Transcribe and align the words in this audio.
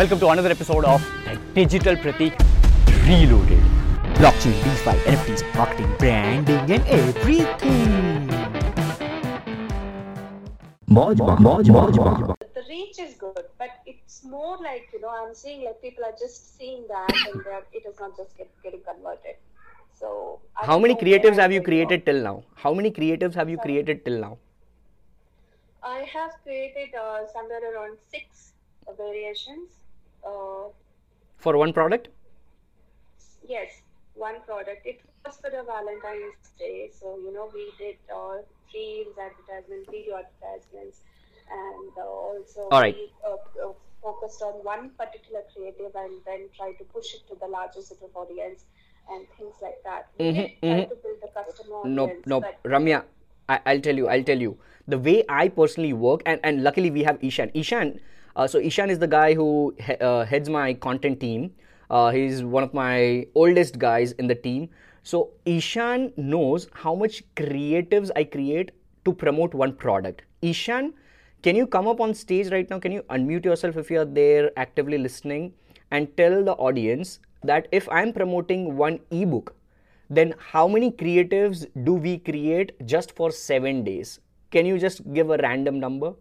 Welcome 0.00 0.20
to 0.20 0.28
another 0.28 0.48
episode 0.48 0.86
of 0.86 1.02
the 1.26 1.34
Digital 1.54 1.94
Pratik 1.94 2.32
Reloaded. 3.06 3.58
Blockchain, 4.18 4.54
DeFi, 4.64 4.94
NFTs, 5.12 5.42
marketing, 5.54 5.94
branding, 5.98 6.70
and 6.74 6.86
everything. 6.86 8.26
the 12.54 12.62
reach 12.70 12.98
is 12.98 13.12
good, 13.16 13.44
but 13.58 13.68
it's 13.84 14.24
more 14.24 14.56
like 14.56 14.88
you 14.94 15.02
know 15.02 15.10
I'm 15.10 15.34
seeing 15.34 15.66
like 15.66 15.82
people 15.82 16.06
are 16.06 16.16
just 16.18 16.56
seeing 16.56 16.86
that 16.88 17.12
and 17.26 17.44
it 17.74 17.84
is 17.86 18.00
not 18.00 18.16
just 18.16 18.34
get, 18.38 18.48
getting 18.62 18.80
converted. 18.80 19.36
So 19.92 20.40
I 20.56 20.64
How 20.64 20.78
many 20.78 20.94
creatives 20.94 21.36
have 21.36 21.52
you 21.52 21.60
created 21.60 22.06
till 22.06 22.22
now? 22.22 22.42
How 22.54 22.72
many 22.72 22.90
creatives 22.90 23.34
have 23.34 23.50
you 23.50 23.58
created 23.58 24.02
till 24.06 24.18
now? 24.18 24.38
I 25.82 26.08
have 26.14 26.32
created 26.42 26.94
uh, 26.94 27.26
somewhere 27.34 27.60
around 27.74 27.98
six 28.10 28.52
uh, 28.88 28.94
variations. 28.94 29.79
Uh, 30.24 30.68
For 31.38 31.56
one 31.56 31.72
product? 31.72 32.08
yes, 33.46 33.82
one 34.14 34.40
product. 34.46 34.86
It 34.86 35.00
was 35.24 35.36
for 35.40 35.50
the 35.50 35.62
Valentine's 35.64 36.50
Day, 36.58 36.90
so 36.92 37.18
you 37.18 37.32
know 37.32 37.50
we 37.52 37.70
did 37.78 37.96
uh, 38.12 38.42
reels 38.74 39.16
advertisements, 39.18 39.88
video 39.90 40.20
advertisements, 40.22 41.00
and 41.50 41.92
uh, 41.98 42.06
also 42.06 42.70
All 42.70 42.80
right. 42.80 42.94
we 42.96 43.10
uh, 43.26 43.36
uh, 43.64 43.72
focused 44.02 44.42
on 44.42 44.54
one 44.64 44.90
particular 44.98 45.42
creative 45.54 45.94
and 45.94 46.20
then 46.26 46.48
try 46.56 46.72
to 46.78 46.84
push 46.84 47.14
it 47.14 47.26
to 47.28 47.36
the 47.40 47.46
larger 47.46 47.80
set 47.82 47.98
of 48.02 48.14
audience 48.14 48.64
and 49.10 49.26
things 49.36 49.54
like 49.62 49.80
that. 49.84 50.08
We 50.18 50.24
Mhm, 50.24 50.36
did 50.36 50.50
try 50.64 50.82
mhm. 50.82 50.88
to 50.88 50.96
build 51.02 51.18
the 51.22 51.28
customer 51.34 51.76
Nope, 51.84 52.10
audience, 52.10 52.26
but 52.40 52.56
Ramya, 52.64 53.04
I, 53.48 53.60
I'll 53.66 53.80
tell 53.80 53.96
you, 53.96 54.08
I'll 54.08 54.22
tell 54.24 54.38
you. 54.40 54.58
The 54.88 54.98
way 54.98 55.24
I 55.28 55.48
personally 55.48 55.92
work, 55.92 56.22
and, 56.26 56.40
and 56.44 56.62
luckily 56.62 56.90
we 56.90 57.02
have 57.04 57.18
Ishan. 57.22 57.50
Ishan, 57.54 58.00
uh, 58.36 58.46
so 58.46 58.58
Ishan 58.58 58.90
is 58.90 58.98
the 58.98 59.06
guy 59.06 59.34
who 59.34 59.74
he, 59.78 59.94
uh, 59.94 60.24
heads 60.24 60.48
my 60.48 60.74
content 60.74 61.20
team. 61.20 61.52
Uh, 61.90 62.10
he's 62.10 62.42
one 62.42 62.62
of 62.62 62.72
my 62.72 63.26
oldest 63.34 63.78
guys 63.78 64.12
in 64.12 64.26
the 64.26 64.34
team. 64.34 64.68
So 65.02 65.30
Ishan 65.44 66.12
knows 66.16 66.68
how 66.72 66.94
much 66.94 67.22
creatives 67.34 68.10
I 68.14 68.24
create 68.24 68.70
to 69.04 69.12
promote 69.12 69.54
one 69.54 69.74
product. 69.74 70.22
Ishan, 70.42 70.94
can 71.42 71.56
you 71.56 71.66
come 71.66 71.88
up 71.88 72.00
on 72.00 72.14
stage 72.14 72.52
right 72.52 72.68
now? 72.68 72.78
Can 72.78 72.92
you 72.92 73.02
unmute 73.04 73.44
yourself 73.44 73.76
if 73.76 73.90
you 73.90 74.00
are 74.00 74.04
there 74.04 74.50
actively 74.56 74.98
listening 74.98 75.52
and 75.90 76.14
tell 76.16 76.44
the 76.44 76.52
audience 76.52 77.18
that 77.42 77.66
if 77.72 77.88
I'm 77.88 78.12
promoting 78.12 78.76
one 78.76 79.00
ebook, 79.10 79.54
then 80.10 80.34
how 80.38 80.68
many 80.68 80.90
creatives 80.90 81.66
do 81.84 81.94
we 81.94 82.18
create 82.18 82.72
just 82.86 83.16
for 83.16 83.30
seven 83.30 83.82
days? 83.82 84.20
Can 84.50 84.66
you 84.66 84.78
just 84.78 85.12
give 85.12 85.30
a 85.30 85.38
random 85.38 85.80
number? 85.80 86.12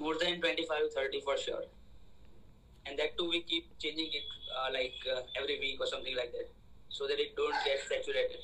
More 0.00 0.16
than 0.22 0.40
25 0.40 0.92
30 0.94 1.20
for 1.20 1.36
sure 1.36 1.64
and 2.86 2.98
that 2.98 3.16
too 3.18 3.28
we 3.30 3.42
keep 3.42 3.66
changing 3.78 4.10
it 4.20 4.28
uh, 4.58 4.68
like 4.72 4.94
uh, 5.14 5.20
every 5.40 5.58
week 5.60 5.78
or 5.80 5.86
something 5.86 6.16
like 6.16 6.32
that 6.32 6.48
so 6.88 7.06
that 7.06 7.20
it 7.26 7.36
don't 7.36 7.54
get 7.64 7.80
saturated 7.88 8.40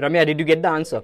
Ramya, 0.00 0.26
did 0.26 0.38
you 0.38 0.44
get 0.44 0.62
the 0.62 0.68
answer? 0.68 1.02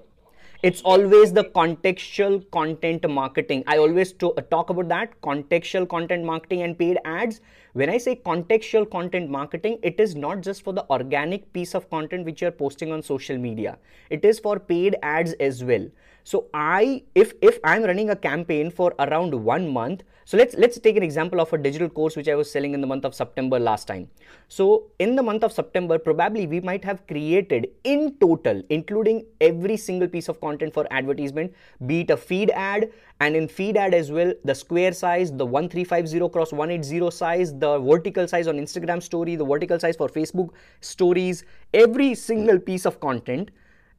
It's 0.62 0.80
always 0.82 1.32
the 1.32 1.44
contextual 1.44 2.48
content 2.52 3.08
marketing. 3.10 3.64
I 3.66 3.78
always 3.78 4.12
to- 4.14 4.34
talk 4.50 4.70
about 4.70 4.88
that 4.88 5.20
contextual 5.20 5.88
content 5.88 6.24
marketing 6.24 6.62
and 6.62 6.78
paid 6.78 6.98
ads. 7.04 7.40
When 7.74 7.90
I 7.90 7.98
say 7.98 8.14
contextual 8.14 8.88
content 8.88 9.28
marketing, 9.28 9.80
it 9.82 9.98
is 9.98 10.14
not 10.14 10.42
just 10.42 10.62
for 10.62 10.72
the 10.72 10.88
organic 10.90 11.52
piece 11.52 11.74
of 11.74 11.90
content 11.90 12.24
which 12.24 12.40
you're 12.40 12.52
posting 12.52 12.92
on 12.92 13.02
social 13.02 13.36
media. 13.36 13.78
It 14.10 14.24
is 14.24 14.38
for 14.38 14.60
paid 14.60 14.94
ads 15.02 15.32
as 15.40 15.64
well. 15.64 15.88
So 16.22 16.46
I, 16.54 17.02
if 17.16 17.32
if 17.42 17.58
I'm 17.64 17.82
running 17.82 18.10
a 18.10 18.16
campaign 18.16 18.70
for 18.70 18.94
around 18.98 19.34
one 19.34 19.68
month, 19.68 20.04
so 20.24 20.38
let's 20.38 20.54
let's 20.54 20.78
take 20.80 20.96
an 20.96 21.02
example 21.02 21.38
of 21.38 21.52
a 21.52 21.58
digital 21.58 21.90
course 21.90 22.16
which 22.16 22.28
I 22.28 22.34
was 22.34 22.50
selling 22.50 22.72
in 22.72 22.80
the 22.80 22.86
month 22.86 23.04
of 23.04 23.14
September 23.14 23.58
last 23.58 23.86
time. 23.86 24.08
So 24.48 24.86
in 24.98 25.16
the 25.16 25.22
month 25.22 25.44
of 25.44 25.52
September, 25.52 25.98
probably 25.98 26.46
we 26.46 26.60
might 26.60 26.82
have 26.82 27.06
created 27.06 27.68
in 27.84 28.16
total, 28.20 28.62
including 28.70 29.26
every 29.42 29.76
single 29.76 30.08
piece 30.08 30.30
of 30.30 30.40
content 30.40 30.72
for 30.72 30.86
advertisement, 30.90 31.52
be 31.84 32.00
it 32.00 32.10
a 32.10 32.16
feed 32.16 32.50
ad, 32.52 32.90
and 33.20 33.36
in 33.36 33.46
feed 33.46 33.76
ad 33.76 33.92
as 33.92 34.10
well, 34.10 34.32
the 34.44 34.54
square 34.54 34.92
size, 34.92 35.30
the 35.30 35.44
1350 35.44 36.30
cross 36.30 36.52
180 36.52 37.10
size, 37.10 37.52
the 37.64 37.78
vertical 37.90 38.28
size 38.28 38.46
on 38.46 38.56
Instagram 38.64 39.02
story, 39.02 39.36
the 39.36 39.44
vertical 39.52 39.78
size 39.84 39.96
for 39.96 40.08
Facebook 40.08 40.50
stories, 40.80 41.44
every 41.72 42.14
single 42.14 42.58
piece 42.70 42.86
of 42.90 43.00
content. 43.00 43.50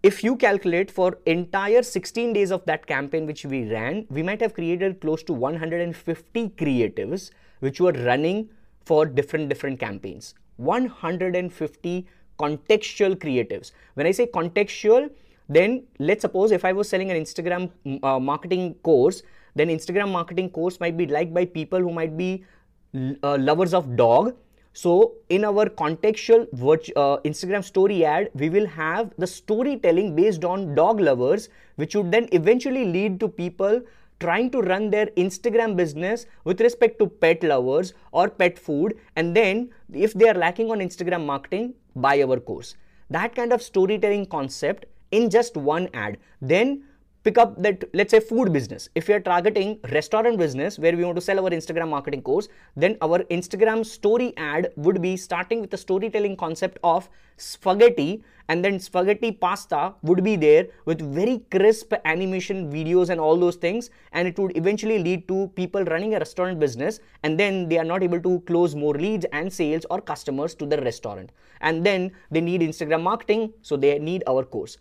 If 0.03 0.23
you 0.23 0.35
calculate 0.35 0.91
for 0.91 1.17
entire 1.25 1.81
16 1.81 2.33
days 2.33 2.51
of 2.51 2.65
that 2.65 2.85
campaign 2.85 3.25
which 3.25 3.43
we 3.53 3.61
ran 3.71 4.05
we 4.17 4.25
might 4.27 4.41
have 4.45 4.53
created 4.57 4.99
close 5.05 5.23
to 5.29 5.33
150 5.33 6.49
creatives 6.61 7.31
which 7.59 7.81
were 7.85 7.93
running 8.09 8.49
for 8.91 9.05
different 9.19 9.49
different 9.49 9.79
campaigns. 9.79 10.35
150 10.57 12.07
contextual 12.43 13.15
creatives. 13.23 13.71
When 13.95 14.05
i 14.09 14.11
say 14.19 14.27
contextual 14.39 15.09
then 15.57 15.73
let's 16.09 16.23
suppose 16.27 16.53
if 16.57 16.63
i 16.69 16.71
was 16.77 16.89
selling 16.93 17.11
an 17.15 17.17
instagram 17.23 17.65
uh, 18.09 18.19
marketing 18.19 18.63
course 18.87 19.21
then 19.59 19.69
instagram 19.73 20.11
marketing 20.11 20.49
course 20.55 20.79
might 20.85 20.97
be 21.01 21.05
liked 21.15 21.33
by 21.35 21.43
people 21.57 21.83
who 21.87 21.91
might 21.97 22.15
be 22.21 22.29
uh, 23.23 23.37
lovers 23.37 23.73
of 23.73 23.95
dog 23.95 24.33
so 24.75 25.13
in 25.29 25.45
our 25.45 25.67
contextual 25.69 26.41
uh, 26.97 27.17
Instagram 27.23 27.63
story 27.63 28.03
ad, 28.03 28.29
we 28.33 28.49
will 28.49 28.67
have 28.67 29.13
the 29.17 29.25
storytelling 29.25 30.17
based 30.17 30.43
on 30.43 30.75
dog 30.75 30.99
lovers, 30.99 31.47
which 31.77 31.95
would 31.95 32.11
then 32.11 32.27
eventually 32.33 32.83
lead 32.83 33.17
to 33.21 33.29
people 33.29 33.81
trying 34.19 34.51
to 34.51 34.59
run 34.59 34.89
their 34.89 35.05
Instagram 35.15 35.77
business 35.77 36.25
with 36.43 36.59
respect 36.59 36.99
to 36.99 37.07
pet 37.07 37.41
lovers 37.41 37.93
or 38.11 38.29
pet 38.29 38.59
food. 38.59 38.97
And 39.15 39.33
then 39.33 39.69
if 39.93 40.13
they 40.13 40.27
are 40.27 40.33
lacking 40.33 40.69
on 40.71 40.79
Instagram 40.79 41.25
marketing, 41.25 41.75
buy 41.95 42.21
our 42.21 42.37
course. 42.41 42.75
That 43.09 43.33
kind 43.33 43.53
of 43.53 43.61
storytelling 43.61 44.25
concept 44.25 44.87
in 45.11 45.29
just 45.29 45.55
one 45.55 45.87
ad. 45.93 46.17
Then 46.41 46.83
pick 47.25 47.39
up 47.39 47.59
that 47.65 47.83
let's 47.93 48.11
say 48.11 48.19
food 48.19 48.53
business. 48.53 48.87
If 48.93 49.07
you're 49.09 49.19
targeting 49.19 49.79
restaurant 49.91 50.37
business 50.37 50.77
where 50.77 50.95
we 50.95 51.03
want 51.03 51.15
to 51.15 51.21
sell 51.27 51.39
our 51.43 51.49
instagram 51.57 51.89
marketing 51.89 52.21
course 52.21 52.47
then 52.75 52.97
our 53.01 53.19
instagram 53.37 53.83
story 53.83 54.31
ad 54.37 54.71
would 54.75 55.01
be 55.01 55.17
starting 55.17 55.59
with 55.61 55.71
the 55.71 55.77
storytelling 55.77 56.37
concept 56.37 56.77
of 56.83 57.09
spaghetti 57.37 58.23
and 58.47 58.63
then 58.63 58.79
spaghetti 58.79 59.31
pasta 59.31 59.93
would 60.03 60.23
be 60.23 60.35
there 60.35 60.67
with 60.85 61.01
very 61.15 61.39
crisp 61.49 61.93
animation 62.05 62.71
videos 62.71 63.09
and 63.09 63.19
all 63.19 63.35
those 63.35 63.55
things 63.55 63.89
and 64.11 64.27
it 64.27 64.37
would 64.37 64.55
eventually 64.55 64.99
lead 64.99 65.27
to 65.27 65.51
people 65.55 65.83
running 65.85 66.13
a 66.13 66.19
restaurant 66.19 66.59
business 66.59 66.99
and 67.23 67.39
then 67.39 67.67
they 67.67 67.79
are 67.79 67.89
not 67.93 68.03
able 68.03 68.21
to 68.21 68.39
close 68.41 68.75
more 68.75 68.93
leads 68.93 69.25
and 69.33 69.51
sales 69.51 69.85
or 69.89 69.99
customers 69.99 70.53
to 70.53 70.65
their 70.67 70.81
restaurant. 70.81 71.31
And 71.61 71.83
then 71.83 72.11
they 72.29 72.41
need 72.41 72.61
instagram 72.61 73.01
marketing 73.01 73.53
so 73.63 73.75
they 73.75 73.97
need 73.97 74.23
our 74.27 74.43
course 74.43 74.77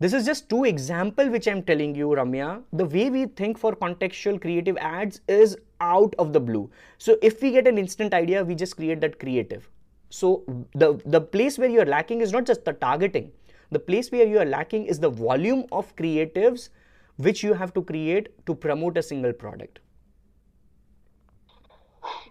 this 0.00 0.12
is 0.12 0.26
just 0.26 0.48
two 0.48 0.64
example 0.64 1.28
which 1.30 1.46
I'm 1.46 1.62
telling 1.62 1.94
you, 1.94 2.08
Ramya. 2.08 2.62
The 2.72 2.84
way 2.84 3.10
we 3.10 3.26
think 3.26 3.58
for 3.58 3.74
contextual 3.74 4.40
creative 4.40 4.76
ads 4.78 5.20
is 5.28 5.56
out 5.80 6.14
of 6.18 6.32
the 6.32 6.40
blue. 6.40 6.70
So 6.98 7.16
if 7.22 7.40
we 7.40 7.52
get 7.52 7.68
an 7.68 7.78
instant 7.78 8.14
idea, 8.14 8.44
we 8.44 8.54
just 8.54 8.76
create 8.76 9.00
that 9.02 9.18
creative. 9.20 9.68
So 10.10 10.44
the 10.74 11.00
the 11.04 11.20
place 11.20 11.58
where 11.58 11.68
you 11.68 11.80
are 11.80 11.90
lacking 11.96 12.20
is 12.20 12.32
not 12.32 12.44
just 12.46 12.64
the 12.64 12.72
targeting. 12.72 13.30
The 13.70 13.78
place 13.78 14.10
where 14.10 14.26
you 14.26 14.38
are 14.38 14.44
lacking 14.44 14.86
is 14.86 15.00
the 15.00 15.10
volume 15.10 15.64
of 15.72 15.94
creatives 15.96 16.68
which 17.16 17.42
you 17.42 17.54
have 17.54 17.72
to 17.74 17.82
create 17.82 18.28
to 18.46 18.54
promote 18.54 18.96
a 18.98 19.02
single 19.02 19.32
product. 19.32 19.80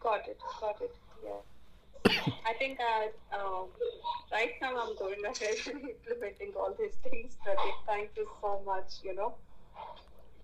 got 0.01 0.27
it, 0.27 0.39
got 0.59 0.81
it. 0.81 0.95
Yeah. 2.09 2.21
I 2.45 2.53
think 2.53 2.79
uh, 2.79 3.35
uh, 3.35 3.63
right 4.31 4.53
now 4.61 4.77
I'm 4.77 4.95
going 4.97 5.23
ahead 5.25 5.55
and 5.67 5.81
implementing 5.89 6.53
all 6.55 6.75
these 6.77 6.95
things. 7.09 7.37
Pratik, 7.45 7.73
thank 7.87 8.09
you 8.17 8.27
so 8.41 8.61
much. 8.65 8.99
You 9.03 9.15
know, 9.15 9.35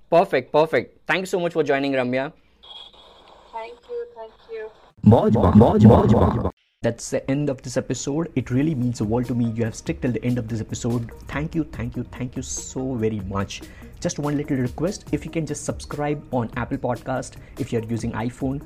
Perfect, 0.09 0.51
perfect. 0.51 1.05
Thanks 1.07 1.29
so 1.29 1.39
much 1.39 1.53
for 1.53 1.63
joining, 1.63 1.91
Ramya. 1.93 2.33
thank 3.53 3.77
you, 3.89 4.05
thank 4.15 4.33
you. 4.51 4.69
That's 6.81 7.09
the 7.09 7.29
end 7.29 7.49
of 7.49 7.61
this 7.61 7.77
episode. 7.77 8.31
It 8.35 8.49
really 8.49 8.73
means 8.73 8.99
the 8.99 9.05
world 9.05 9.25
to 9.27 9.35
me. 9.35 9.51
You 9.51 9.65
have 9.65 9.75
stuck 9.75 9.99
till 10.01 10.11
the 10.13 10.23
end 10.23 10.37
of 10.37 10.47
this 10.47 10.61
episode. 10.61 11.11
Thank 11.27 11.53
you, 11.53 11.65
thank 11.65 11.95
you, 11.95 12.03
thank 12.03 12.35
you 12.37 12.41
so 12.41 12.95
very 12.95 13.19
much. 13.19 13.61
Just 13.99 14.17
one 14.17 14.37
little 14.37 14.57
request 14.57 15.05
if 15.11 15.25
you 15.25 15.31
can 15.31 15.45
just 15.45 15.65
subscribe 15.65 16.23
on 16.33 16.49
Apple 16.55 16.77
Podcast 16.77 17.33
if 17.59 17.71
you're 17.73 17.83
using 17.83 18.13
iPhone, 18.13 18.65